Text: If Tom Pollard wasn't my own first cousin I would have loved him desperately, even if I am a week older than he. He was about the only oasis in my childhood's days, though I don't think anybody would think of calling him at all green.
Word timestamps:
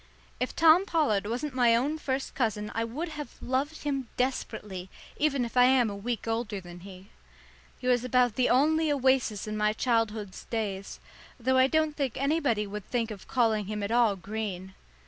If 0.39 0.55
Tom 0.55 0.87
Pollard 0.87 1.27
wasn't 1.27 1.53
my 1.53 1.75
own 1.75 1.99
first 1.99 2.33
cousin 2.33 2.71
I 2.73 2.83
would 2.83 3.09
have 3.09 3.35
loved 3.39 3.83
him 3.83 4.07
desperately, 4.17 4.89
even 5.17 5.45
if 5.45 5.55
I 5.55 5.65
am 5.65 5.91
a 5.91 5.95
week 5.95 6.27
older 6.27 6.59
than 6.59 6.79
he. 6.79 7.09
He 7.77 7.85
was 7.85 8.03
about 8.03 8.33
the 8.33 8.49
only 8.49 8.91
oasis 8.91 9.45
in 9.45 9.55
my 9.55 9.73
childhood's 9.73 10.45
days, 10.45 10.99
though 11.39 11.59
I 11.59 11.67
don't 11.67 11.95
think 11.95 12.17
anybody 12.17 12.65
would 12.65 12.89
think 12.89 13.11
of 13.11 13.27
calling 13.27 13.67
him 13.67 13.83
at 13.83 13.91
all 13.91 14.15
green. 14.15 14.73